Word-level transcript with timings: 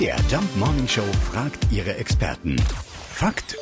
MDR 0.00 0.16
Jump 0.30 0.56
Morning 0.56 0.88
Show 0.88 1.04
fragt 1.30 1.58
ihre 1.70 1.94
Experten. 1.98 2.56
Fakt 3.12 3.54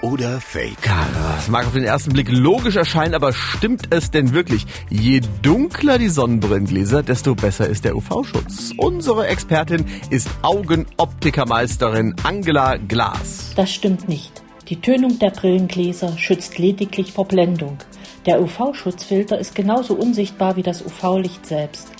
oder 0.00 0.40
Fake? 0.40 0.86
Ja, 0.86 1.06
das 1.36 1.48
mag 1.48 1.66
auf 1.66 1.74
den 1.74 1.84
ersten 1.84 2.14
Blick 2.14 2.30
logisch 2.30 2.76
erscheinen, 2.76 3.14
aber 3.14 3.34
stimmt 3.34 3.88
es 3.90 4.10
denn 4.10 4.32
wirklich? 4.32 4.64
Je 4.88 5.20
dunkler 5.42 5.98
die 5.98 6.08
Sonnenbrillengläser, 6.08 7.02
desto 7.02 7.34
besser 7.34 7.66
ist 7.66 7.84
der 7.84 7.94
UV-Schutz. 7.94 8.72
Unsere 8.78 9.26
Expertin 9.26 9.84
ist 10.08 10.30
Augenoptikermeisterin 10.40 12.14
Angela 12.22 12.78
Glas. 12.78 13.52
Das 13.54 13.70
stimmt 13.70 14.08
nicht. 14.08 14.42
Die 14.70 14.80
Tönung 14.80 15.18
der 15.18 15.30
Brillengläser 15.30 16.16
schützt 16.16 16.56
lediglich 16.56 17.12
vor 17.12 17.28
Blendung. 17.28 17.76
Der 18.24 18.40
UV-Schutzfilter 18.40 19.38
ist 19.38 19.54
genauso 19.54 19.92
unsichtbar 19.92 20.56
wie 20.56 20.62
das 20.62 20.80
UV-Licht 20.80 21.44
selbst. 21.44 21.90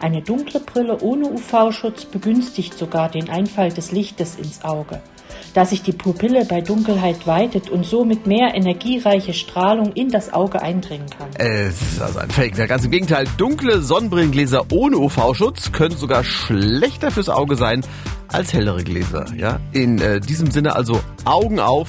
Eine 0.00 0.20
dunkle 0.20 0.60
Brille 0.60 0.98
ohne 1.00 1.26
UV-Schutz 1.26 2.04
begünstigt 2.04 2.74
sogar 2.74 3.08
den 3.08 3.30
Einfall 3.30 3.70
des 3.70 3.92
Lichtes 3.92 4.36
ins 4.36 4.62
Auge. 4.62 5.00
Da 5.54 5.64
sich 5.64 5.82
die 5.82 5.92
Pupille 5.92 6.44
bei 6.44 6.60
Dunkelheit 6.60 7.26
weitet 7.26 7.70
und 7.70 7.86
somit 7.86 8.26
mehr 8.26 8.54
energiereiche 8.54 9.32
Strahlung 9.32 9.92
in 9.92 10.10
das 10.10 10.32
Auge 10.32 10.60
eindringen 10.60 11.08
kann. 11.08 11.30
Es 11.38 11.80
ist 11.80 12.02
also 12.02 12.18
ein 12.18 12.30
Fake. 12.30 12.56
Der 12.56 12.66
ganze 12.66 12.90
Gegenteil. 12.90 13.26
Dunkle 13.38 13.80
Sonnenbrillengläser 13.80 14.66
ohne 14.70 14.98
UV-Schutz 14.98 15.72
können 15.72 15.96
sogar 15.96 16.24
schlechter 16.24 17.10
fürs 17.10 17.30
Auge 17.30 17.56
sein 17.56 17.80
als 18.28 18.52
hellere 18.52 18.84
Gläser. 18.84 19.24
Ja? 19.34 19.60
In 19.72 19.98
äh, 20.00 20.20
diesem 20.20 20.50
Sinne 20.50 20.76
also 20.76 21.00
Augen 21.24 21.58
auf 21.58 21.88